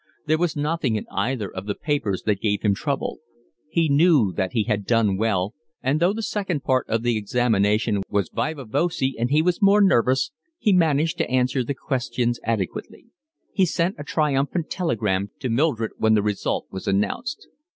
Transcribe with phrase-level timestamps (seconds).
[0.25, 3.19] There was nothing in either of the papers that gave him trouble.
[3.69, 8.01] He knew that he had done well, and though the second part of the examination
[8.09, 13.09] was viva voce and he was more nervous, he managed to answer the questions adequately.
[13.53, 17.45] He sent a triumphant telegram to Mildred when the result was announced.